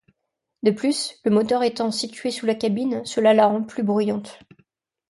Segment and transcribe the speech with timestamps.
[0.63, 4.39] De plus, le moteur étant situé sous la cabine, cela la rend plus bruyante.